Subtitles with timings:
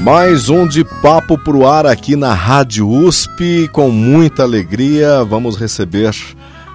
[0.00, 3.68] Mais um de papo pro ar aqui na Rádio USP.
[3.72, 6.14] Com muita alegria, vamos receber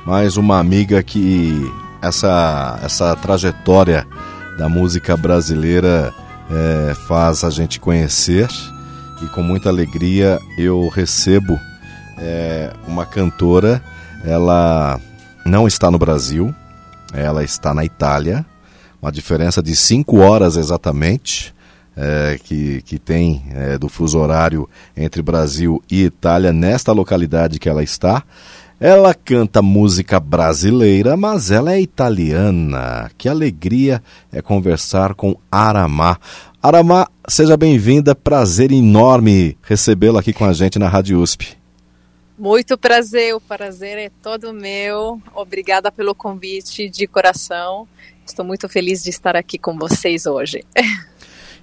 [0.05, 4.05] mais uma amiga que essa, essa trajetória
[4.57, 6.13] da música brasileira
[6.51, 8.49] é, faz a gente conhecer.
[9.21, 11.57] E com muita alegria eu recebo
[12.17, 13.81] é, uma cantora.
[14.25, 14.99] Ela
[15.45, 16.53] não está no Brasil,
[17.13, 18.45] ela está na Itália.
[19.01, 21.53] Uma diferença de cinco horas exatamente
[21.95, 27.69] é, que, que tem é, do fuso horário entre Brasil e Itália nesta localidade que
[27.69, 28.23] ela está.
[28.79, 33.09] Ela canta música brasileira, mas ela é italiana.
[33.17, 36.17] Que alegria é conversar com Aramá.
[36.61, 38.13] Aramá, seja bem-vinda.
[38.13, 41.55] Prazer enorme recebê-la aqui com a gente na Rádio USP.
[42.37, 45.21] Muito prazer, o prazer é todo meu.
[45.33, 47.87] Obrigada pelo convite de coração.
[48.25, 50.63] Estou muito feliz de estar aqui com vocês hoje.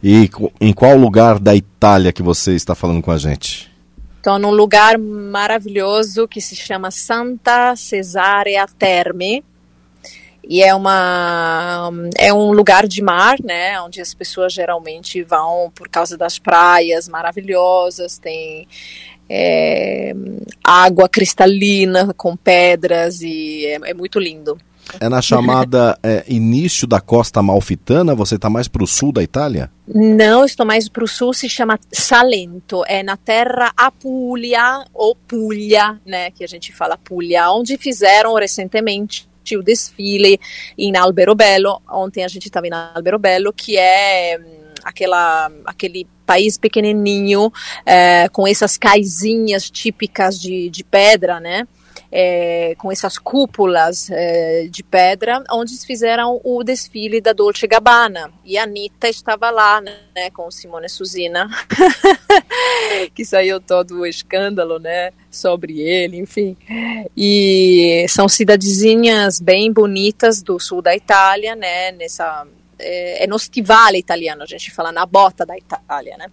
[0.03, 3.71] E em qual lugar da Itália que você está falando com a gente?
[4.17, 9.45] Estou num lugar maravilhoso que se chama Santa Cesarea Terme.
[10.47, 13.81] E é, uma, é um lugar de mar, né?
[13.81, 18.67] Onde as pessoas geralmente vão por causa das praias maravilhosas, tem
[19.29, 20.13] é,
[20.65, 24.59] água cristalina com pedras e é, é muito lindo.
[24.99, 28.15] É na chamada é, início da costa malfitana?
[28.15, 29.71] Você está mais para o sul da Itália?
[29.93, 36.01] Não, estou mais para o sul, se chama Salento, é na terra Apulia, ou Puglia,
[36.07, 40.39] né, que a gente fala Puglia, onde fizeram recentemente o desfile
[40.79, 47.53] em Alberobello, ontem a gente estava em Alberobello, que é hum, aquela, aquele país pequenininho,
[47.85, 51.67] é, com essas caisinhas típicas de, de pedra, né,
[52.13, 58.33] é, com essas cúpulas é, de pedra, onde fizeram o desfile da Dolce Gabbana.
[58.45, 61.49] E a Anitta estava lá, né, com Simone Suzina,
[63.15, 66.57] que saiu todo o escândalo, né, sobre ele, enfim.
[67.17, 72.47] E são cidadezinhas bem bonitas do sul da Itália, né, nessa
[72.81, 76.27] é, é no stivale italiano, a gente fala na bota da Itália, né?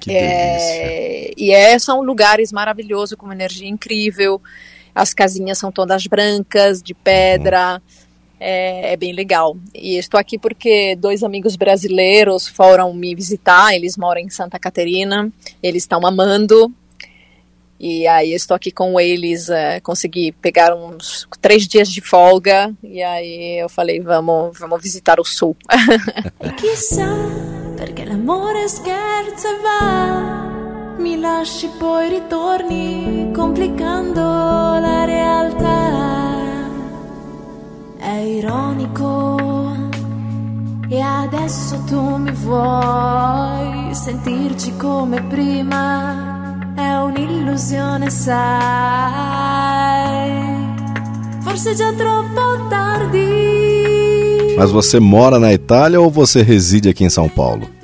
[0.00, 4.40] Que é, e é, são lugares maravilhosos, com uma energia incrível.
[4.98, 7.80] As casinhas são todas brancas, de pedra.
[8.40, 9.56] É, é, bem legal.
[9.72, 13.72] E estou aqui porque dois amigos brasileiros foram me visitar.
[13.72, 15.30] Eles moram em Santa Catarina.
[15.62, 16.72] Eles estão amando.
[17.78, 19.48] E aí estou aqui com eles.
[19.48, 22.74] É, consegui pegar uns três dias de folga.
[22.82, 25.56] E aí eu falei, vamos, vamos visitar o sul.
[30.98, 36.66] Mi lasci poi ritorni complicando la realtà.
[37.98, 39.76] È ironico
[40.88, 46.74] e adesso tu mi vuoi sentirci come prima.
[46.74, 49.46] È un'illusione, sai.
[51.42, 54.56] Forse già troppo tardi.
[54.56, 57.77] Mas você mora na Itália ou você reside aqui em São Paulo?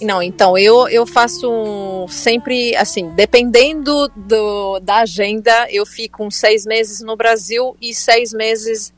[0.00, 6.66] Não, então eu, eu faço sempre assim, dependendo do, da agenda, eu fico uns seis
[6.66, 8.92] meses no Brasil e seis meses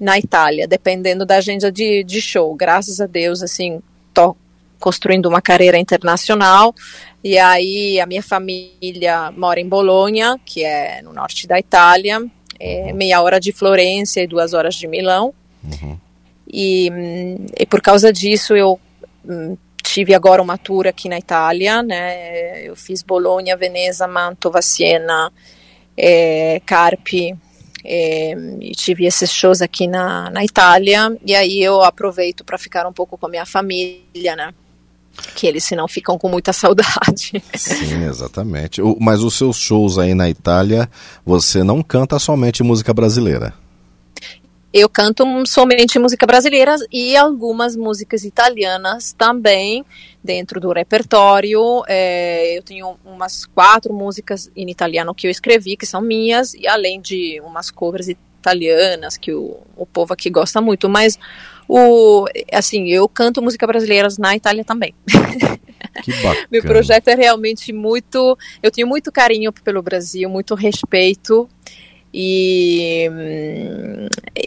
[0.00, 2.54] na Itália, dependendo da agenda de, de show.
[2.54, 3.82] Graças a Deus, assim,
[4.14, 4.34] tô
[4.80, 6.74] construindo uma carreira internacional
[7.22, 12.24] e aí a minha família mora em Bolonha, que é no norte da Itália,
[12.58, 15.34] é meia hora de Florença e duas horas de Milão.
[15.62, 15.98] Uhum.
[16.50, 16.90] E,
[17.58, 18.80] e por causa disso eu
[19.28, 19.56] hum,
[19.88, 22.62] tive agora uma tour aqui na Itália, né?
[22.62, 25.32] Eu fiz Bologna, Veneza, Mantova, Siena,
[25.96, 27.34] é, Carpi,
[27.84, 32.86] é, e tive esses shows aqui na, na Itália, e aí eu aproveito para ficar
[32.86, 34.52] um pouco com a minha família, né?
[35.34, 37.42] Que eles senão ficam com muita saudade.
[37.54, 38.82] Sim, exatamente.
[38.82, 40.88] O, mas os seus shows aí na Itália,
[41.24, 43.54] você não canta somente música brasileira?
[44.72, 49.84] Eu canto somente música brasileira e algumas músicas italianas também
[50.22, 51.82] dentro do repertório.
[51.88, 56.66] É, eu tenho umas quatro músicas em italiano que eu escrevi, que são minhas, e
[56.66, 61.18] além de umas covers italianas que o, o povo aqui gosta muito, mas
[61.66, 64.94] o assim eu canto música brasileira na Itália também.
[66.50, 71.48] Meu projeto é realmente muito, eu tenho muito carinho pelo Brasil, muito respeito
[72.12, 73.08] e,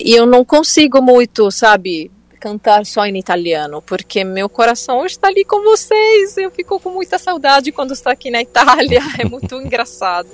[0.04, 2.12] e eu não consigo muito, sabe,
[2.42, 6.36] cantar só em italiano, porque meu coração está ali com vocês.
[6.38, 9.00] Eu fico com muita saudade quando estou aqui na Itália.
[9.20, 10.28] É muito engraçado.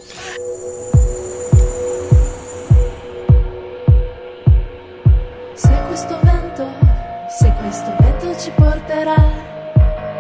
[5.56, 6.64] Se questo vento,
[7.30, 9.18] se questo vento ci porterà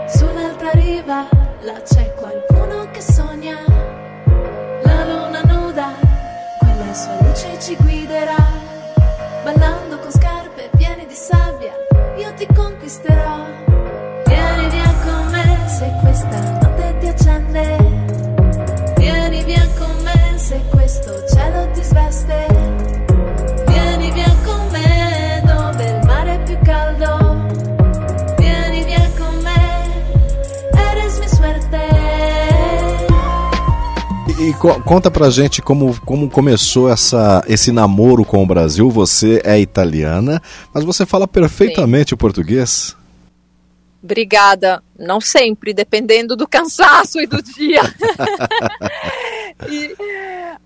[0.07, 1.29] su un'altra riva,
[1.61, 3.76] là c'è qualcuno che sogna.
[6.97, 8.43] Sua luce ci guiderà,
[9.43, 11.71] ballando con scarpe piene di sabbia,
[12.17, 13.45] io ti conquisterò.
[14.25, 17.77] Vieni via con me se questa notte ti accende.
[18.97, 22.56] Vieni via con me se questo cielo ti sveste.
[34.47, 38.89] E co- conta pra gente como, como começou essa, esse namoro com o Brasil.
[38.89, 40.41] Você é italiana,
[40.73, 42.95] mas você fala perfeitamente o português.
[44.01, 44.81] Obrigada.
[44.97, 47.81] Não sempre, dependendo do cansaço e do dia.
[49.67, 49.95] E,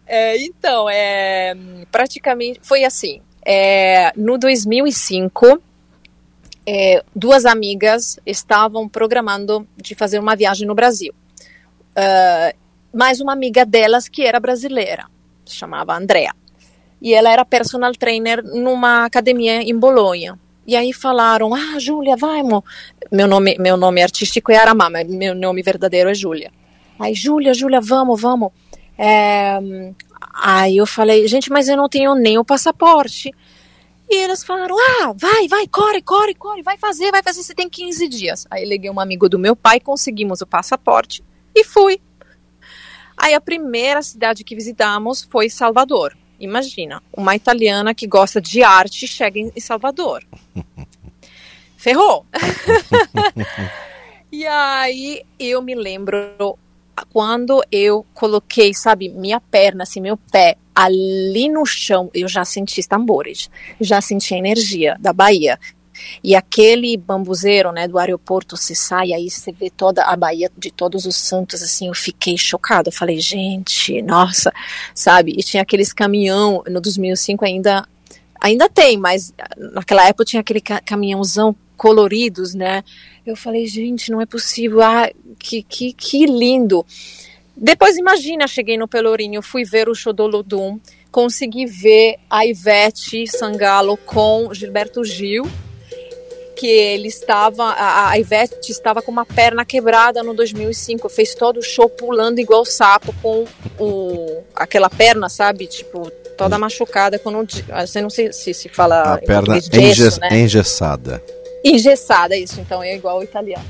[0.06, 1.56] é, então, é,
[1.90, 3.22] praticamente foi assim.
[3.46, 5.62] É, no 2005,
[6.68, 11.14] é, duas amigas estavam programando de fazer uma viagem no Brasil.
[11.96, 12.54] Ah,
[12.94, 15.06] mais uma amiga delas que era brasileira,
[15.46, 16.34] se chamava Andrea.
[17.02, 20.38] E ela era personal trainer numa academia em Bolonha.
[20.68, 22.62] E aí falaram: Ah, Júlia, vamos.
[23.12, 26.52] Meu nome, meu nome artístico é Aramá, mas meu nome verdadeiro é Júlia.
[27.00, 28.52] Aí, Júlia, Júlia, vamos, vamos.
[28.96, 29.60] É,
[30.34, 33.32] Aí eu falei: Gente, mas eu não tenho nem o passaporte.
[34.10, 37.70] E eles falaram: Ah, vai, vai, corre, corre, corre, vai fazer, vai fazer, você tem
[37.70, 38.48] 15 dias.
[38.50, 41.24] Aí liguei um amigo do meu pai, conseguimos o passaporte
[41.56, 42.00] e fui.
[43.22, 46.18] Aí a primeira cidade que visitamos foi Salvador.
[46.40, 50.24] Imagina, uma italiana que gosta de arte chega em Salvador.
[51.78, 52.26] Ferrou!
[54.32, 56.58] e aí eu me lembro
[57.14, 62.80] quando eu coloquei, sabe, minha perna, assim, meu pé ali no chão, eu já senti
[62.80, 65.60] os tambores, já senti a energia da Bahia.
[66.24, 70.72] E aquele bambuzeiro, né, do aeroporto, você sai, aí você vê toda a Bahia de
[70.72, 72.90] Todos os Santos, assim, eu fiquei chocada.
[72.90, 74.52] Eu falei, gente, nossa,
[74.94, 75.34] sabe?
[75.38, 77.88] E tinha aqueles caminhão, no 2005 ainda,
[78.40, 82.84] ainda tem, mas naquela época tinha aquele ca caminhãozão coloridos, né?
[83.26, 85.10] Eu falei, gente, não é possível, ah,
[85.40, 86.86] que, que, que lindo.
[87.58, 90.80] Depois, imagina, cheguei no Pelourinho, fui ver o Xodolodum,
[91.12, 95.44] consegui ver a Ivete Sangalo com Gilberto Gil,
[96.62, 101.58] que ele estava, a, a Ivete estava com uma perna quebrada no 2005, fez todo
[101.58, 103.46] o show pulando igual sapo com
[103.80, 107.48] o, aquela perna, sabe, tipo, toda machucada, quando,
[107.84, 110.30] você não sei se se fala A perna gesso, né?
[110.32, 111.24] engessada.
[111.66, 113.66] engessada, isso, então é igual o italiano.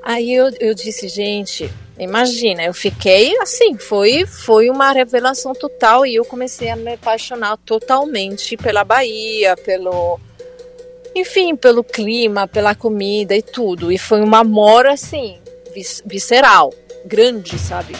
[0.00, 1.68] Aí eu, eu disse, gente,
[1.98, 7.56] imagina, eu fiquei assim, foi, foi uma revelação total e eu comecei a me apaixonar
[7.66, 10.20] totalmente pela Bahia, pelo.
[11.18, 13.90] Enfim, pelo clima, pela comida e tudo.
[13.90, 15.38] E foi um amor assim,
[15.74, 16.74] vis- visceral,
[17.06, 17.96] grande, sabe?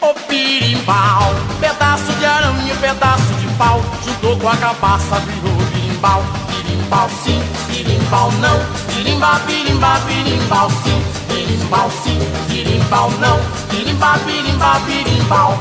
[0.00, 1.28] Ô birimbau,
[1.60, 7.38] pedaço de arame, pedaço de pau, juntou com a cabaça, virou birimbau, birimbau sim,
[7.70, 8.58] birimbau não,
[8.94, 13.38] birimba, birimba, birimbau sim, birimbau sim, birimbau não,
[13.68, 15.52] birimba, birimba, birimbau.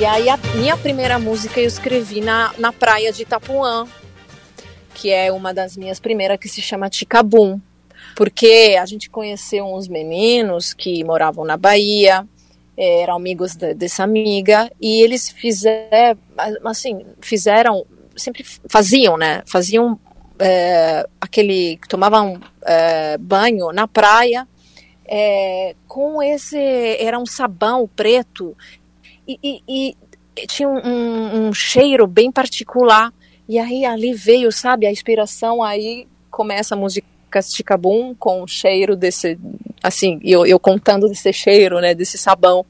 [0.00, 3.86] E aí a minha primeira música eu escrevi na, na praia de Itapuã,
[4.96, 7.60] que é uma das minhas primeiras que se chama Ticabum,
[8.14, 12.26] porque a gente conheceu uns meninos que moravam na Bahia,
[12.76, 16.16] eh, eram amigos de- dessa amiga e eles fizeram,
[16.64, 17.84] assim, fizeram,
[18.16, 19.42] sempre faziam, né?
[19.46, 19.98] Faziam
[20.38, 24.46] eh, aquele, tomavam eh, banho na praia
[25.06, 26.58] eh, com esse,
[26.98, 28.54] era um sabão preto
[29.26, 33.12] e, e- e tinha um, um- um cheiro bem particular.
[33.48, 37.06] E aí ali veio, sabe, a inspiração, aí começa a música
[37.42, 39.38] Ticabum com o cheiro desse,
[39.82, 42.64] assim, eu, eu contando desse cheiro, né, desse sabão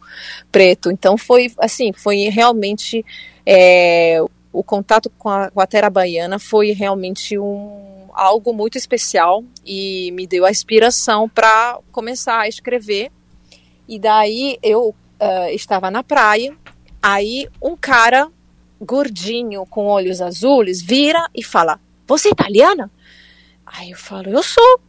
[0.50, 0.90] preto.
[0.90, 3.04] Então foi, assim, foi realmente,
[3.44, 4.18] é,
[4.52, 10.10] o contato com a, com a terra baiana foi realmente um, algo muito especial e
[10.12, 13.12] me deu a inspiração para começar a escrever.
[13.86, 16.56] E daí eu ah, estava na praia,
[17.02, 18.30] aí um cara
[18.80, 22.90] gordinho com olhos azuis vira e fala: Você é italiana?
[23.64, 24.80] Aí eu falo: Eu sou.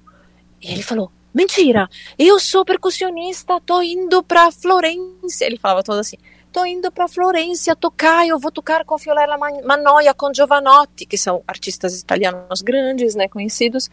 [0.62, 5.46] E ele falou: Mentira, eu sou percussionista, tô indo pra Florença.
[5.46, 6.18] Ele falava todo assim:
[6.52, 11.44] Tô indo pra Florença tocar, eu vou tocar com Fiorella Manoia, com Giovanotti, que são
[11.48, 13.90] artistas italianos grandes, né, conhecidos.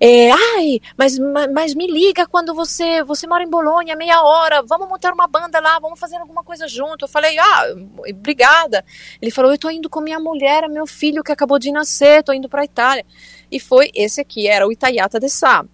[0.00, 1.18] É, Ai, mas,
[1.52, 5.60] mas me liga quando você você mora em Bolonha, meia hora, vamos montar uma banda
[5.60, 7.04] lá, vamos fazer alguma coisa junto.
[7.04, 7.74] Eu falei, ah,
[8.08, 8.84] obrigada.
[9.20, 12.32] Ele falou, eu tô indo com minha mulher, meu filho que acabou de nascer, tô
[12.32, 13.04] indo pra Itália.
[13.50, 15.64] E foi esse aqui, era o Itaiata de Sá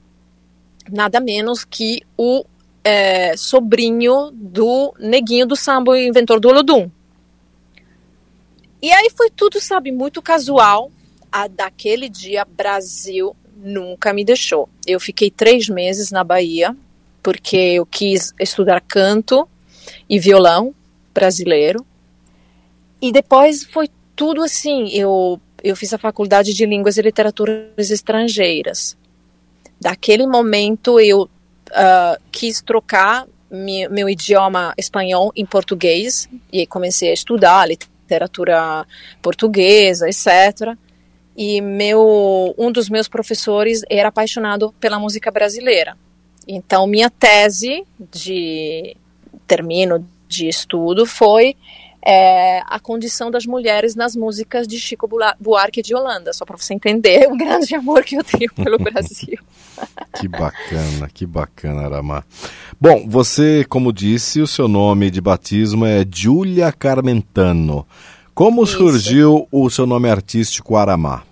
[0.91, 2.45] nada menos que o
[2.87, 6.89] é, sobrinho do neguinho do samba, inventor do Olodum.
[8.81, 10.93] E aí foi tudo, sabe, muito casual.
[11.33, 14.69] A, daquele dia, Brasil nunca me deixou.
[14.87, 16.77] Eu fiquei três meses na Bahia,
[17.25, 19.49] porque eu quis estudar canto
[20.09, 20.73] e violão
[21.13, 21.85] brasileiro.
[23.03, 24.91] E depois foi tudo assim.
[24.91, 28.97] Eu, eu fiz a faculdade de Línguas e Literaturas Estrangeiras
[29.81, 31.29] daquele momento eu
[31.71, 38.87] uh, quis trocar mi, meu idioma espanhol em português e comecei a estudar literatura
[39.23, 40.77] portuguesa, etc.
[41.37, 45.97] E meu um dos meus professores era apaixonado pela música brasileira.
[46.47, 48.97] Então minha tese de
[49.47, 51.57] termino de estudo foi
[52.09, 55.09] é, a condição das mulheres nas músicas de Chico
[55.41, 59.37] Buarque de Holanda, só para você entender o grande amor que eu tenho pelo Brasil.
[60.17, 62.23] que bacana, que bacana, Aramá.
[62.81, 67.85] Bom, você, como disse, o seu nome de batismo é Giulia Carmentano.
[68.33, 68.79] Como Isso.
[68.79, 71.25] surgiu o seu nome artístico Aramá?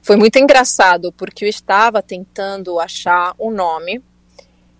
[0.00, 4.00] Foi muito engraçado, porque eu estava tentando achar um nome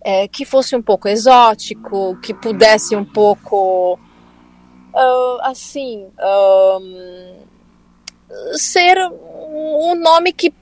[0.01, 3.99] é, que fosse um pouco exótico, que pudesse um pouco
[4.97, 7.37] uh, assim, um,
[8.55, 10.53] ser um nome que,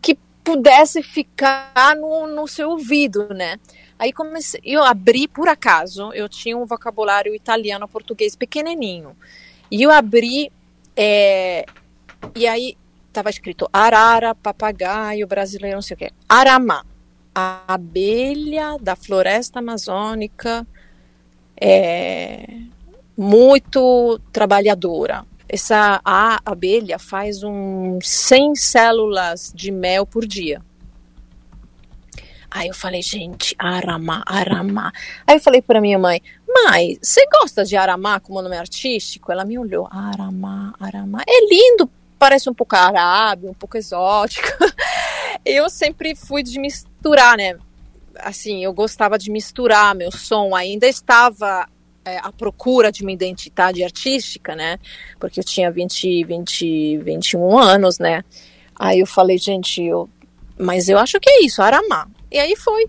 [0.00, 3.60] que pudesse ficar no, no seu ouvido, né?
[3.98, 9.16] Aí comecei, eu abri por acaso, eu tinha um vocabulário italiano português pequenininho.
[9.70, 10.50] E eu abri
[10.96, 11.64] é,
[12.34, 12.76] e aí
[13.08, 16.10] estava escrito arara, papagaio brasileiro, não sei o que.
[16.28, 16.84] Aramá,
[17.34, 20.66] a abelha da floresta amazônica,
[21.56, 22.44] é,
[23.16, 25.24] muito trabalhadora.
[25.48, 30.60] Essa a abelha faz um 100 células de mel por dia.
[32.50, 34.92] Aí eu falei, gente, aramá, aramá.
[35.26, 39.32] Aí eu falei para minha mãe, mãe, você gosta de aramá como nome artístico?
[39.32, 41.22] Ela me olhou, aramá, aramá.
[41.28, 44.46] É lindo, parece um pouco árabe, um pouco exótico.
[45.44, 47.58] eu sempre fui de misturar, né?
[48.20, 50.54] Assim, eu gostava de misturar meu som.
[50.54, 51.68] Ainda estava
[52.04, 54.78] é, à procura de uma identidade artística, né?
[55.18, 58.22] Porque eu tinha 20, 20, 21 anos, né?
[58.78, 60.08] Aí eu falei, gente, eu,
[60.58, 62.06] mas eu acho que é isso, Aramá.
[62.30, 62.86] E aí foi.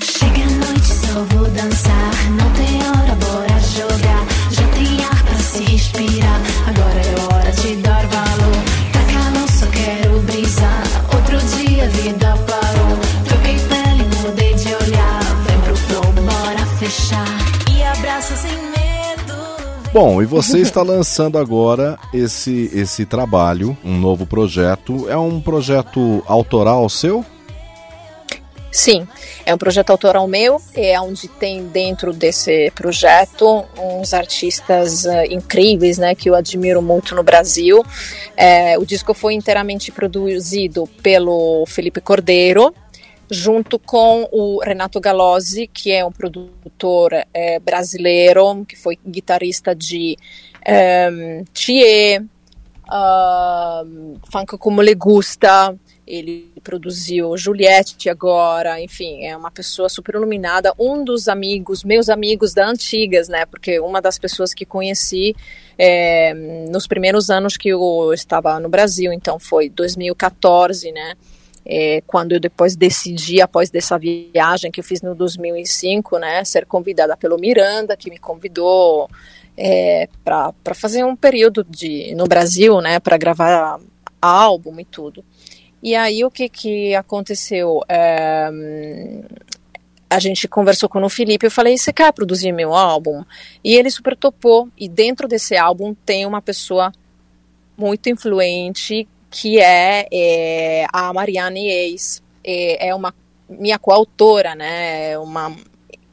[0.00, 2.30] Chega a noite, só vou dançar.
[2.30, 4.26] Não tem hora, bora jogar.
[4.50, 6.40] Já tem ar pra se respirar.
[6.68, 7.31] Agora é hora
[9.48, 10.22] só quero.
[11.14, 11.88] Outro dia.
[13.28, 14.54] Troquei pele, mudei.
[15.46, 15.76] Vem pro
[16.22, 17.26] bora fechar.
[17.70, 17.82] E
[18.36, 19.34] sem medo.
[19.92, 25.08] Bom, e você está lançando agora esse, esse trabalho, um novo projeto.
[25.08, 27.24] É um projeto autoral seu?
[28.74, 29.06] Sim,
[29.44, 35.98] é um projeto autoral meu, é onde tem dentro desse projeto uns artistas uh, incríveis,
[35.98, 37.84] né, que eu admiro muito no Brasil.
[38.34, 42.74] É, o disco foi inteiramente produzido pelo Felipe Cordeiro,
[43.30, 50.16] junto com o Renato Galozzi, que é um produtor é, brasileiro, que foi guitarrista de
[50.66, 52.22] um, Thier,
[52.90, 55.74] um, Funk Como Le Gusta,
[56.12, 62.52] ele produziu Juliette agora, enfim, é uma pessoa super iluminada, um dos amigos, meus amigos
[62.52, 65.34] da Antigas, né, porque uma das pessoas que conheci
[65.78, 66.34] é,
[66.70, 71.14] nos primeiros anos que eu estava no Brasil, então foi 2014, né,
[71.64, 76.66] é, quando eu depois decidi, após dessa viagem que eu fiz no 2005, né, ser
[76.66, 79.08] convidada pelo Miranda, que me convidou
[79.56, 83.80] é, para fazer um período de, no Brasil, né, para gravar
[84.20, 85.24] álbum e tudo.
[85.82, 87.80] E aí o que, que aconteceu?
[87.88, 88.48] É,
[90.08, 93.24] a gente conversou com o Felipe, eu falei, você quer produzir meu álbum?
[93.64, 96.92] E ele super topou, e dentro desse álbum tem uma pessoa
[97.76, 103.14] muito influente, que é, é a Mariane Eis, é, é uma
[103.48, 105.54] minha coautora, né, uma,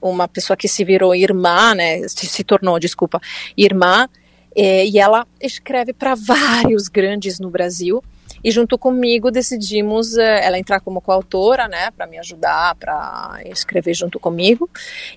[0.02, 3.22] uma pessoa que se virou irmã, né, se, se tornou, desculpa,
[3.56, 4.10] irmã,
[4.56, 8.04] é, e ela escreve para vários grandes no Brasil,
[8.44, 13.94] e junto comigo decidimos é, ela entrar como coautora, né, para me ajudar, para escrever
[13.94, 14.70] junto comigo.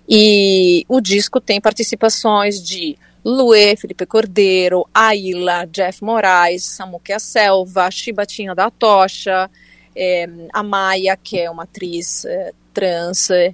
[0.09, 8.55] E o disco tem participações de Luê, Felipe Cordeiro, Aila, Jeff Moraes, Samuque Selva, Chibatinha
[8.55, 9.49] da Tocha,
[9.95, 13.53] é, a Maia, que é uma atriz é, trans é,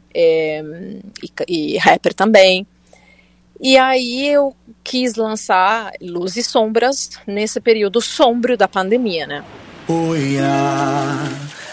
[1.22, 1.30] e,
[1.74, 2.66] e, rapper também.
[3.60, 9.44] E aí eu quis lançar Luz e Sombras nesse período sombrio da pandemia, né?
[9.88, 10.44] Oia,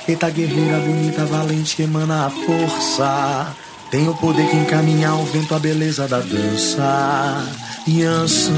[0.08, 3.56] eita guerreira bonita, valente que emana a força.
[3.92, 7.46] Tem o poder que encaminha ao vento a beleza da dança.
[7.88, 8.54] Yansan.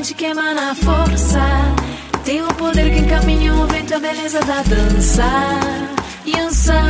[0.00, 1.40] valente que emana a força.
[2.24, 5.26] Tem o poder que encaminha o vento, a beleza da dança.
[6.26, 6.80] Yansa,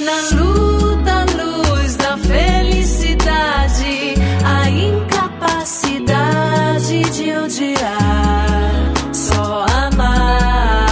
[0.00, 8.92] na luta, luz da felicidade, a incapacidade de odiar.
[9.12, 10.86] Só amar.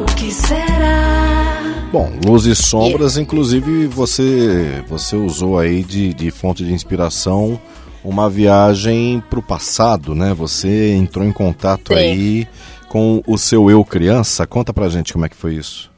[0.00, 1.62] O que será?
[1.92, 7.60] Bom, Luz e Sombras, inclusive você você usou aí de, de fonte de inspiração
[8.04, 10.34] uma viagem para o passado, né?
[10.34, 11.98] Você entrou em contato Sim.
[11.98, 12.48] aí
[12.88, 14.46] com o seu eu criança.
[14.46, 15.90] Conta pra gente como é que foi isso.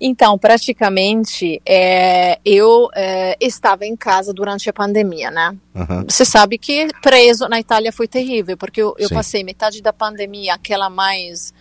[0.00, 5.56] Então, praticamente, é, eu é, estava em casa durante a pandemia, né?
[5.74, 6.04] Aham.
[6.08, 10.54] Você sabe que preso na Itália foi terrível, porque eu, eu passei metade da pandemia,
[10.54, 11.52] aquela mais,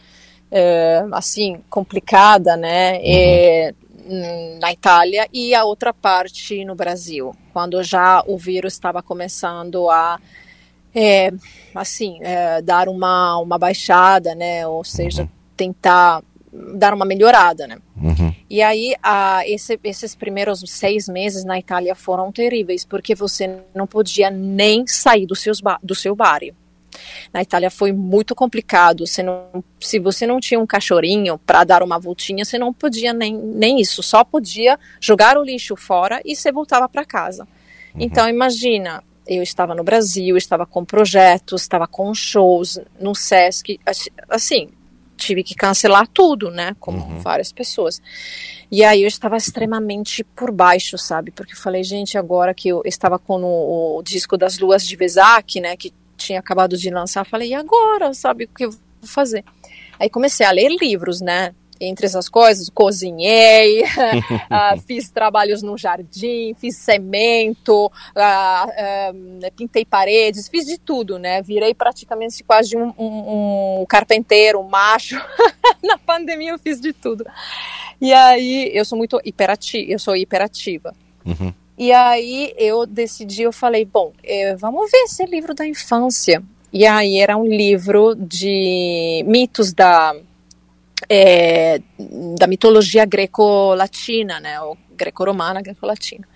[0.52, 3.00] é, assim, complicada, né?
[3.04, 3.87] é, hum,
[4.60, 10.20] na Itália, e a outra parte no Brasil, quando já o vírus estava começando a,
[10.96, 11.32] é,
[11.76, 14.66] assim, é, dar uma, uma baixada, né?
[14.68, 16.24] Ou seja, tentar
[16.76, 17.78] dar uma melhorada, né?
[18.02, 18.34] Uhum.
[18.50, 23.86] E aí, a, esse- esses primeiros seis meses na Itália foram terríveis, porque você não
[23.86, 26.56] podia nem sair do, seus do seu bairro.
[27.34, 29.06] Na Itália foi muito complicado.
[29.06, 33.14] Você não, se você não tinha um cachorrinho para dar uma voltinha, você não podia
[33.14, 34.02] nem, nem isso.
[34.04, 37.48] Só podia jogar o lixo fora e você voltava para casa.
[38.00, 44.10] Então, imagina, eu estava no Brasil, estava com projetos, estava com shows no Sesc, assim-
[44.30, 44.70] assim,
[45.18, 46.76] tive que cancelar tudo, né?
[46.80, 48.00] Como várias pessoas.
[48.72, 51.32] E aí eu estava extremamente por baixo, sabe?
[51.32, 54.96] Porque eu falei, gente, agora que eu estava com o, o disco das Luas de
[54.96, 55.76] Vesak, né?
[55.76, 58.46] Que tinha acabado de lançar, falei, e agora, sabe?
[58.46, 59.46] O que eu vou fazer?
[60.00, 61.54] Aí comecei a ler livros, né?
[61.80, 63.84] Entre essas coisas, cozinhei,
[64.50, 71.44] ah, fiz trabalhos no jardim, fiz cimento, ah, ah, pintei paredes, fiz de tudo, né?
[71.44, 75.24] Virei praticamente quase um, um, um carpinteiro, um macho.
[75.84, 77.24] Na pandemia eu fiz de tudo.
[78.02, 80.96] E aí eu sou muito hiperativa, eu sou hiperativa.
[81.24, 81.54] Uhum.
[81.78, 86.42] E aí eu decidi, eu falei, bom, eh, vamos ver esse livro da infância.
[86.74, 90.16] E aí era um livro de mitos da
[91.10, 91.80] eh,
[92.38, 96.28] da mitologia greco-latina, né, ou greco-romana, greco-latina.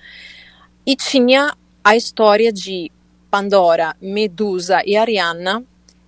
[0.86, 2.92] E tinha a história de
[3.30, 5.64] Pandora, Medusa e Ariana,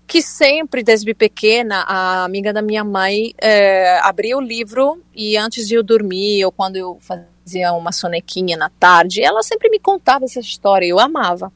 [0.05, 5.67] que sempre, desde pequena, a amiga da minha mãe eh, abria o livro e antes
[5.67, 7.32] de eu dormir, ou quando eu fazia
[7.73, 11.51] uma sonequinha na tarde, ela sempre me contava essa história, eu amava.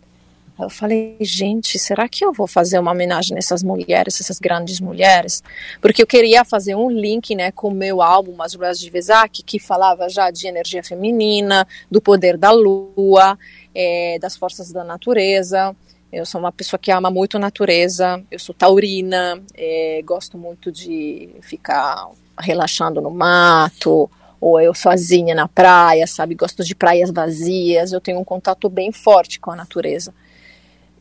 [0.60, 5.43] Eu falei, gente, será que eu vou fazer uma homenagem nessas mulheres, essas grandes mulheres?
[5.80, 9.43] Porque eu queria fazer um link, né, com o meu álbum, As Ruas de Vesak,
[9.43, 13.38] que falava já de energia feminina, do poder da lua,
[13.73, 15.76] eh, das forças da natureza.
[16.12, 20.71] Eu sou uma pessoa que ama muito a natureza, eu sou taurina, eh, gosto muito
[20.71, 26.36] de ficar relaxando no mato, ou eu sozinha na praia, sabe?
[26.36, 30.13] Gosto de praias vazias, eu tenho um contato bem forte com a natureza.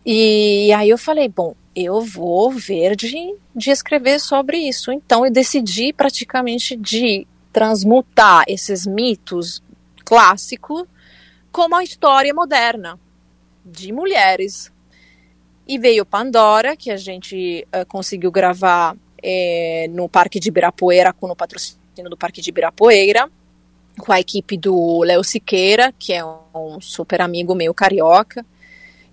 [0.05, 4.91] E aí eu falei, bom, eu vou ver de, de escrever sobre isso.
[4.91, 9.63] Então eu decidi praticamente de transmutar esses mitos
[10.05, 10.85] clássicos
[11.51, 12.99] com uma história moderna
[13.65, 14.73] de mulheres.
[15.67, 21.29] E veio Pandora, que a gente eh, conseguiu gravar eh, no Parque de Ibirapuera, com
[21.29, 23.29] o patrocínio do Parque de Ibirapuera,
[23.99, 28.45] com a equipe do Léo Siqueira, que é um super amigo meu carioca,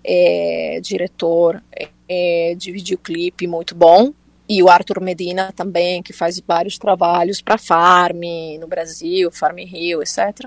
[0.04, 1.62] é, diretor
[2.08, 4.12] é, de videoclipe muito bom.
[4.46, 8.20] e o Arthur Medina também, que faz vários trabalhos para Farm
[8.60, 10.46] no Brasil, Farm Rio, etc.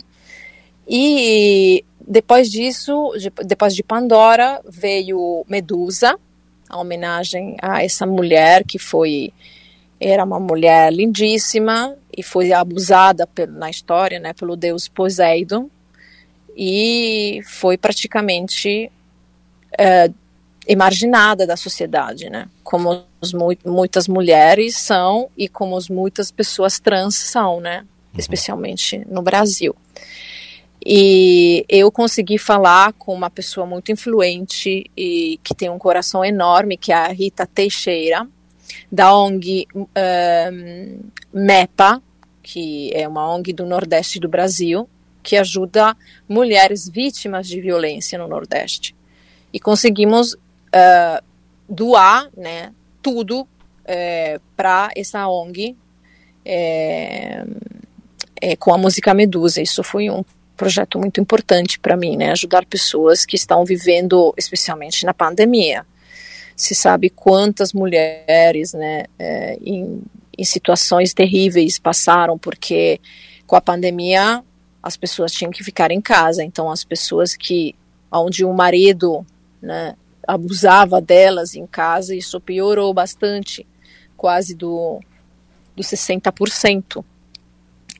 [0.88, 3.12] E depois disso,
[3.44, 6.18] depois de Pandora, veio Medusa,
[6.70, 9.34] a homenagem a essa mulher que foi
[10.00, 15.70] era uma mulher lindíssima e foi abusada na história, né, pelo deus Poseidon
[16.56, 18.92] e foi praticamente
[19.78, 20.10] é,
[20.68, 23.04] emarginada da sociedade, né, como
[23.66, 28.20] muitas mulheres são e como muitas pessoas trans são, né, uhum.
[28.20, 29.76] especialmente no Brasil.
[30.90, 36.78] E eu consegui falar com uma pessoa muito influente e que tem um coração enorme,
[36.78, 38.26] que é a Rita Teixeira,
[38.92, 39.88] da ONG um,
[41.34, 42.02] MEPA,
[42.42, 44.90] que é uma ONG do Nordeste do Brasil,
[45.22, 45.96] que ajuda
[46.28, 48.96] mulheres vítimas de violência no Nordeste.
[49.52, 51.24] E conseguimos uh,
[51.68, 53.48] doar né, tudo uh,
[53.86, 55.76] eh, para essa ONG
[56.46, 57.44] é,
[58.42, 59.62] é, com a música Medusa.
[59.62, 60.24] Isso foi um
[60.56, 62.32] projeto muito importante para mim, né?
[62.32, 65.86] Ajudar pessoas que estão vivendo, especialmente na pandemia.
[66.58, 70.02] Se sabe quantas mulheres, né, é, em,
[70.38, 73.00] em situações terríveis passaram porque
[73.46, 74.44] com a pandemia
[74.84, 76.44] as pessoas tinham que ficar em casa.
[76.44, 77.74] Então as pessoas que
[78.12, 79.26] onde o marido,
[79.62, 79.96] né,
[80.28, 83.66] abusava delas em casa, isso piorou bastante,
[84.18, 85.00] quase do
[85.78, 87.06] do 60%.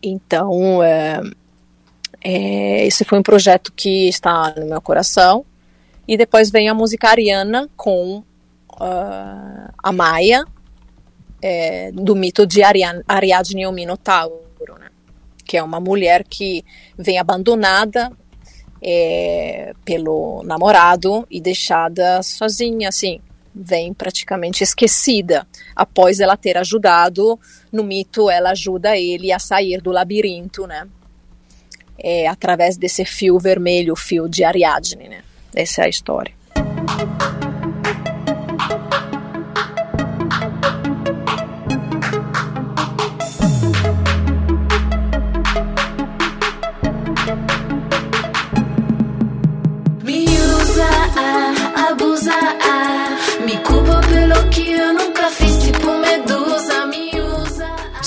[0.02, 1.22] Então, é,
[2.24, 5.46] é, esse foi um projeto que está no meu coração.
[6.08, 8.24] E depois vem a música Ariana com
[8.80, 10.46] uh, a Maia,
[11.42, 14.44] é, do mito de Ariadne, Ariadne e o Minotauro,
[14.80, 14.90] né?
[15.46, 16.64] que é uma mulher que
[16.98, 18.12] vem abandonada
[18.82, 23.22] é, pelo namorado e deixada sozinha, assim,
[23.54, 25.48] vem praticamente esquecida.
[25.76, 27.40] Após ela ter ajudado,
[27.72, 30.88] no mito ela ajuda ele a sair do labirinto, né?
[31.98, 35.24] é, através desse fio vermelho, o fio de Ariadne, né?
[35.56, 36.34] Essa é a história.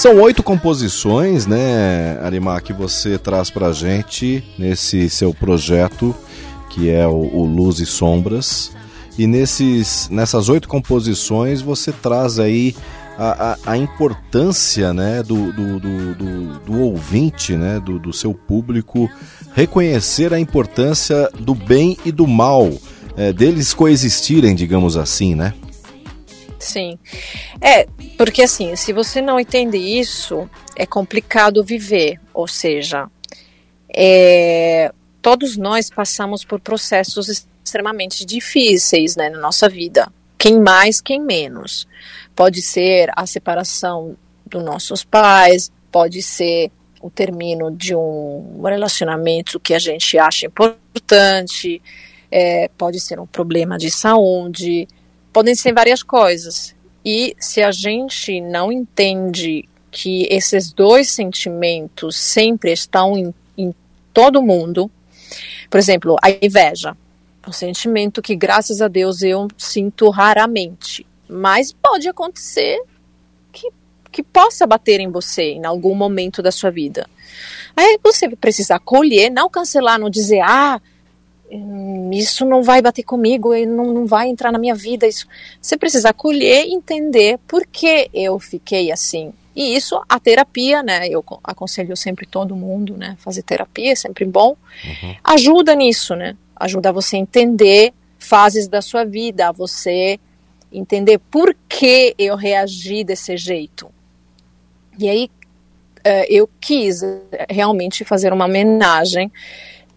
[0.01, 6.17] São oito composições, né, Arimar, que você traz pra gente nesse seu projeto,
[6.71, 8.73] que é o, o Luz e Sombras.
[9.19, 12.75] E nesses, nessas oito composições você traz aí
[13.19, 19.07] a, a, a importância né, do, do, do, do, ouvinte, né, do, do seu público,
[19.53, 22.73] reconhecer a importância do bem e do mal,
[23.19, 25.53] é, deles coexistirem, digamos assim, né?
[26.61, 26.99] Sim.
[27.61, 32.21] É, porque assim, se você não entende isso, é complicado viver.
[32.33, 33.09] Ou seja,
[33.93, 34.93] é,
[35.23, 37.29] todos nós passamos por processos
[37.65, 40.13] extremamente difíceis né, na nossa vida.
[40.39, 41.89] Quem mais, quem menos.
[42.37, 46.71] Pode ser a separação dos nossos pais, pode ser
[47.01, 51.81] o término de um relacionamento que a gente acha importante,
[52.31, 54.87] é, pode ser um problema de saúde,
[55.33, 56.75] podem ser várias coisas.
[57.05, 63.75] E se a gente não entende que esses dois sentimentos sempre estão em, em
[64.13, 64.91] todo mundo,
[65.69, 66.97] por exemplo, a inveja,
[67.47, 72.81] um sentimento que, graças a Deus, eu sinto raramente, mas pode acontecer
[73.53, 73.71] que,
[74.13, 77.09] que possa bater em você em algum momento da sua vida.
[77.77, 80.81] Aí você precisa acolher, não cancelar, não dizer, ah,
[82.13, 85.07] isso não vai bater comigo, não, não vai entrar na minha vida.
[85.07, 85.27] Isso.
[85.61, 89.33] Você precisa acolher e entender por que eu fiquei assim.
[89.55, 91.09] E isso, a terapia, né?
[91.09, 93.17] Eu aconselho sempre todo mundo, né?
[93.19, 94.57] Fazer terapia é sempre bom.
[94.85, 95.17] Uhum.
[95.25, 96.37] Ajuda nisso, né?
[96.55, 100.21] Ajuda você a entender fases da sua vida, a você
[100.73, 103.91] entender por que eu reagi desse jeito.
[104.97, 105.31] E aí
[106.07, 107.01] uh, eu quis
[107.49, 109.33] realmente fazer uma homenagem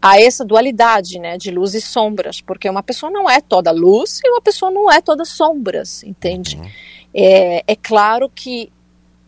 [0.04, 4.20] a essa dualidade, né, de luz e sombras, porque uma pessoa não é toda luz
[4.22, 6.58] e uma pessoa não é toda sombras, entende?
[6.58, 6.70] Uhum.
[7.14, 8.70] É, é, claro que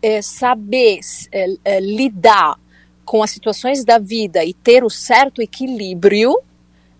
[0.01, 0.99] é, saber
[1.31, 2.59] é, é, lidar
[3.05, 6.37] com as situações da vida e ter o certo equilíbrio,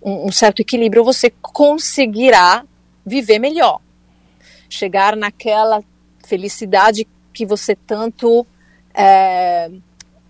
[0.01, 2.63] um, um certo equilíbrio, você conseguirá
[3.05, 3.81] viver melhor,
[4.69, 5.83] chegar naquela
[6.25, 8.47] felicidade que você tanto
[8.93, 9.69] é,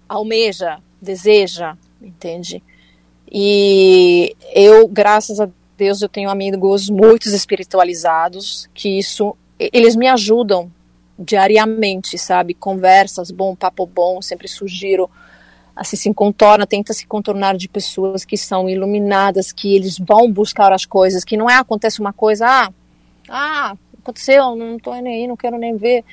[0.10, 2.64] almeja, deseja, entende?
[3.38, 10.72] E eu, graças a Deus, eu tenho amigos muito espiritualizados que isso eles me ajudam
[11.20, 12.54] diariamente, sabe?
[12.54, 15.10] Conversas, bom, papo bom, sempre sugiro
[15.76, 20.72] assim se contorna, tenta se contornar de pessoas que são iluminadas, que eles vão buscar
[20.72, 22.72] as coisas, que não é acontece uma coisa, ah,
[23.28, 26.06] ah, aconteceu, não tô nem aí, não quero nem ver.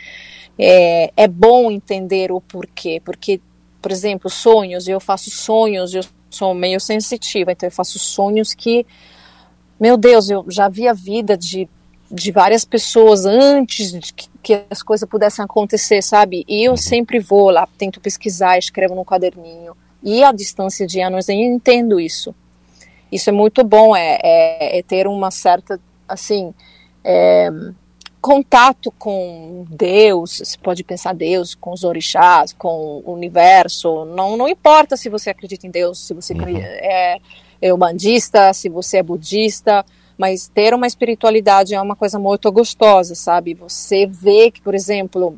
[0.58, 3.40] É, é bom entender o porquê, porque,
[3.80, 6.02] por exemplo, sonhos, eu faço sonhos, eu
[6.34, 8.86] sou meio sensitiva, então eu faço sonhos que,
[9.78, 11.68] meu Deus, eu já vi a vida de,
[12.10, 16.44] de várias pessoas antes de que, que as coisas pudessem acontecer, sabe?
[16.48, 16.76] E eu uhum.
[16.76, 19.76] sempre vou lá, tento pesquisar, escrevo no caderninho.
[20.02, 22.34] E a distância de anos eu entendo isso.
[23.10, 26.54] Isso é muito bom, é, é, é ter uma certa, assim,
[27.04, 27.50] é,
[28.22, 34.48] contato com Deus, você pode pensar Deus, com os orixás, com o universo, não, não
[34.48, 36.56] importa se você acredita em Deus, se você uhum.
[36.56, 37.18] é,
[37.60, 39.84] é bandista, se você é budista,
[40.16, 43.54] mas ter uma espiritualidade é uma coisa muito gostosa, sabe?
[43.54, 45.36] Você vê que, por exemplo,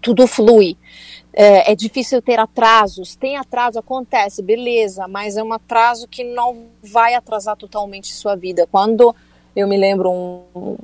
[0.00, 0.74] tudo flui.
[1.34, 3.14] É, é, difícil ter atrasos.
[3.14, 8.66] Tem atraso, acontece, beleza, mas é um atraso que não vai atrasar totalmente sua vida.
[8.72, 9.14] Quando
[9.54, 10.76] eu me lembro, um,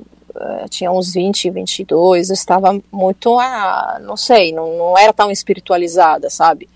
[0.69, 6.31] tinha uns 20, 22, eu estava muito, ah, não sei, não, não era tão espiritualizada,
[6.31, 6.69] sabe?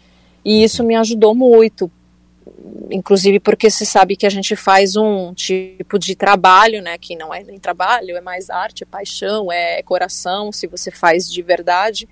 [0.45, 1.90] E isso me ajudou muito,
[2.90, 7.35] inclusive porque se sabe que a gente faz um tipo de trabalho, né, que não
[7.35, 12.09] é nem trabalho, é mais arte, é paixão, é coração, se você faz de verdade,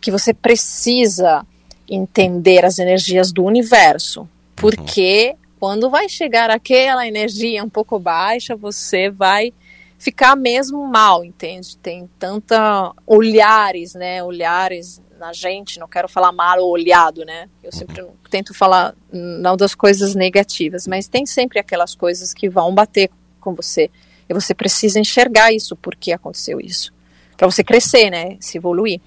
[0.00, 1.46] que você precisa
[1.88, 5.38] entender as energias do universo, porque uhum.
[5.58, 9.52] quando vai chegar aquela energia um pouco baixa, você vai
[10.00, 11.76] ficar mesmo mal, entende?
[11.76, 17.50] Tem tanta olhares, né, olhares na gente, não quero falar mal ou olhado, né?
[17.62, 22.74] Eu sempre tento falar não das coisas negativas, mas tem sempre aquelas coisas que vão
[22.74, 23.90] bater com você.
[24.26, 26.90] E você precisa enxergar isso, por que aconteceu isso.
[27.36, 28.38] Para você crescer, né?
[28.40, 29.02] Se evoluir.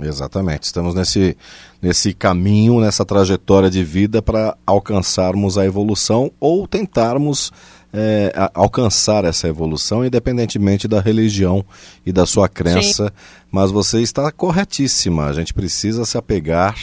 [0.00, 0.62] Exatamente.
[0.62, 1.36] Estamos nesse,
[1.82, 7.52] nesse caminho, nessa trajetória de vida para alcançarmos a evolução ou tentarmos
[7.92, 11.64] é, alcançar essa evolução, independentemente da religião
[12.04, 13.06] e da sua crença.
[13.06, 13.44] Sim.
[13.50, 15.26] Mas você está corretíssima.
[15.26, 16.76] A gente precisa se apegar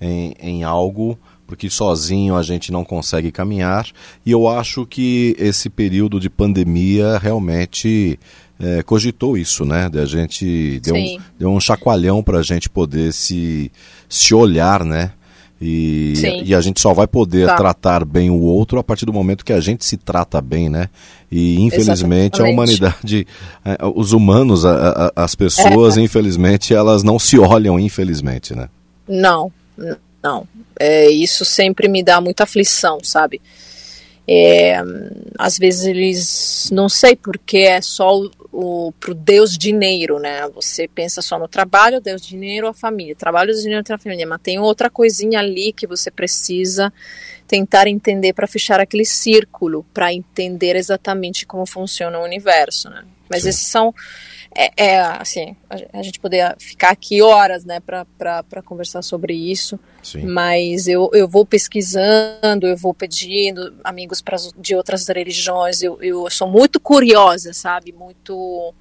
[0.00, 3.86] em, em algo porque sozinho a gente não consegue caminhar.
[4.24, 8.18] E eu acho que esse período de pandemia realmente
[8.58, 9.88] é, cogitou isso, né?
[9.94, 13.70] A gente deu um, deu um chacoalhão para a gente poder se,
[14.08, 15.12] se olhar, né?
[15.60, 17.56] E, e a gente só vai poder tá.
[17.56, 20.90] tratar bem o outro a partir do momento que a gente se trata bem, né?
[21.32, 22.42] E infelizmente Exatamente.
[22.42, 23.26] a humanidade,
[23.64, 26.02] é, os humanos, a, a, as pessoas, é.
[26.02, 28.68] infelizmente, elas não se olham, infelizmente, né?
[29.08, 29.50] Não,
[30.22, 30.46] não.
[30.78, 33.40] É, isso sempre me dá muita aflição, sabe?
[34.28, 34.76] É,
[35.38, 40.48] às vezes eles, não sei porque é só o, o pro Deus dinheiro, né?
[40.48, 44.40] Você pensa só no trabalho, Deus dinheiro, a família, trabalho, Deus dinheiro, a família, mas
[44.42, 46.92] tem outra coisinha ali que você precisa
[47.46, 53.04] tentar entender para fechar aquele círculo, para entender exatamente como funciona o universo, né?
[53.30, 53.48] Mas Sim.
[53.50, 53.94] esses são
[54.58, 55.54] é, é, assim,
[55.92, 59.78] a, gente poder ficar aqui horas, né, para conversar sobre isso.
[60.02, 60.24] Sim.
[60.24, 65.82] Mas eu, eu vou pesquisando, eu vou pedindo amigos pra, de outras religiões.
[65.82, 67.92] Eu, eu sou muito curiosa, sabe?
[67.92, 68.72] Muito.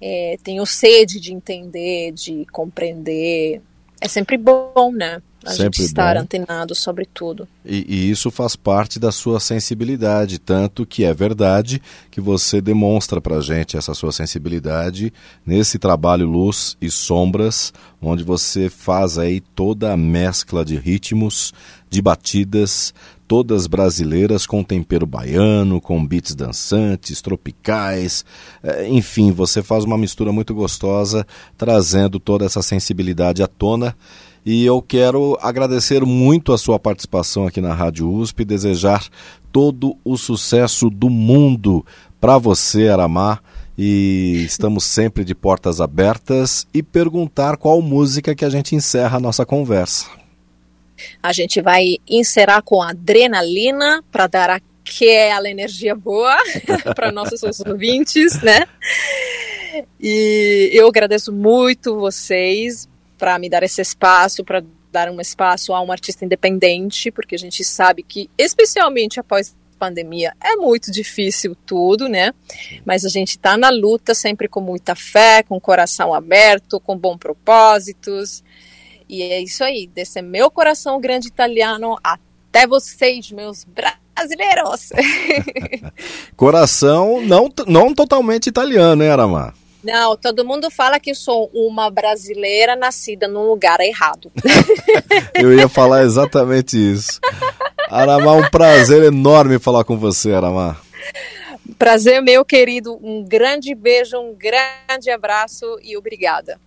[0.00, 3.62] É, tenho sede de entender, de compreender.
[3.98, 5.22] É sempre bom, né?
[5.46, 6.22] A Sempre gente estar bom.
[6.22, 7.46] antenado sobre tudo.
[7.64, 11.80] E, e, isso faz parte da sua sensibilidade, tanto que é verdade
[12.10, 15.12] que você demonstra para gente essa sua sensibilidade
[15.44, 21.54] nesse trabalho Luz e Sombras, onde você faz aí toda a mescla de ritmos,
[21.88, 22.92] de batidas,
[23.28, 28.24] todas brasileiras com tempero baiano, com beats dançantes, tropicais,
[28.62, 31.24] é, enfim, você faz uma mistura muito gostosa,
[31.56, 33.96] trazendo toda essa sensibilidade à tona
[34.46, 39.04] e eu quero agradecer muito a sua participação aqui na Rádio USP, desejar
[39.50, 41.84] todo o sucesso do mundo
[42.20, 43.40] para você, Aramá.
[43.76, 49.20] E estamos sempre de portas abertas e perguntar qual música que a gente encerra a
[49.20, 50.06] nossa conversa.
[51.20, 56.36] A gente vai encerrar com adrenalina para dar aquela energia boa
[56.94, 58.64] para nossos ouvintes, né?
[60.00, 65.80] E eu agradeço muito vocês para me dar esse espaço, para dar um espaço a
[65.82, 72.08] um artista independente, porque a gente sabe que, especialmente após pandemia, é muito difícil tudo,
[72.08, 72.32] né?
[72.84, 77.18] Mas a gente está na luta sempre com muita fé, com coração aberto, com bons
[77.18, 78.42] propósitos.
[79.08, 84.90] E é isso aí, desse meu coração grande italiano até vocês, meus brasileiros.
[86.34, 89.54] coração não, não totalmente italiano, né, Aramar?
[89.86, 94.32] Não, todo mundo fala que sou uma brasileira nascida num lugar errado.
[95.32, 97.20] Eu ia falar exatamente isso.
[97.88, 100.76] Aramá, um prazer enorme falar com você, Aramá.
[101.78, 102.98] Prazer meu, querido.
[103.00, 106.58] Um grande beijo, um grande abraço e obrigada.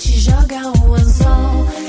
[0.00, 1.79] gente joga o anzol.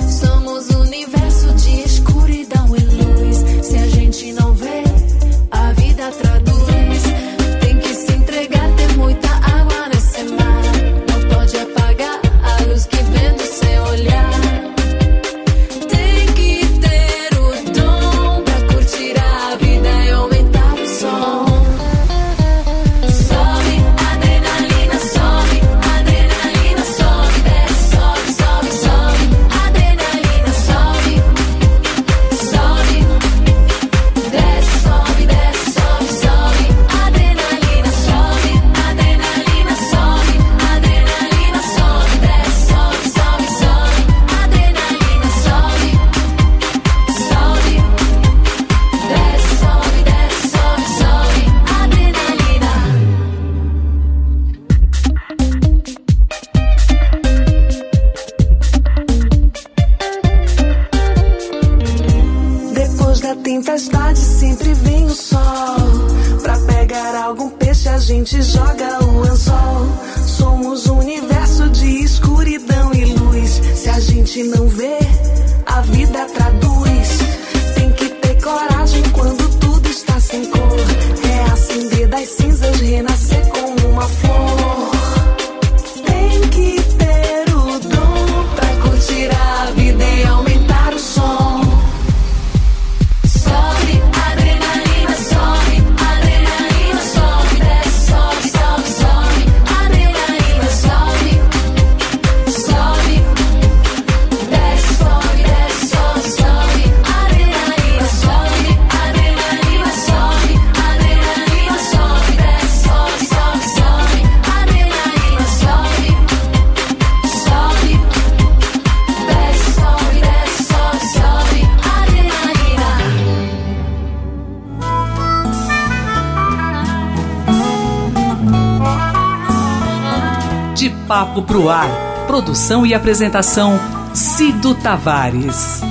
[131.32, 131.88] Logo Pro Ar.
[132.28, 133.80] Produção e apresentação:
[134.14, 135.82] Cido Tavares.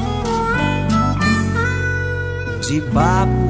[2.68, 3.49] De papo